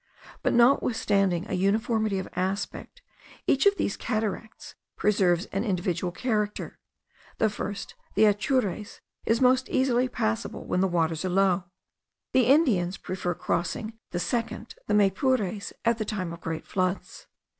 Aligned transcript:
But, 0.41 0.53
notwithstanding 0.53 1.45
a 1.47 1.53
uniformity 1.53 2.17
of 2.17 2.27
aspect, 2.35 3.03
each 3.45 3.67
of 3.67 3.77
these 3.77 3.95
cataracts 3.95 4.73
preserves 4.95 5.45
an 5.53 5.63
individual 5.63 6.11
character. 6.11 6.79
The 7.37 7.51
first, 7.51 7.93
the 8.15 8.25
Atures, 8.25 9.01
is 9.27 9.41
most 9.41 9.69
easily 9.69 10.07
passable 10.09 10.65
when 10.65 10.81
the 10.81 10.87
waters 10.87 11.23
are 11.23 11.29
low. 11.29 11.65
The 12.33 12.47
Indians 12.47 12.97
prefer 12.97 13.35
crossing 13.35 13.93
the 14.09 14.19
second, 14.19 14.73
the 14.87 14.95
Maypures, 14.95 15.71
at 15.85 15.99
the 15.99 16.05
time 16.05 16.33
of 16.33 16.41
great 16.41 16.65
floods. 16.65 17.27